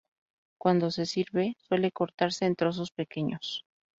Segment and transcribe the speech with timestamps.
[0.59, 3.67] Cuando se sirve, suele cortarse en trozos pequeños.